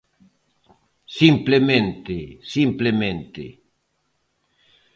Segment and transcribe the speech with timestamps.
[1.17, 2.17] ¡Simplemente,
[2.53, 3.43] simplemente!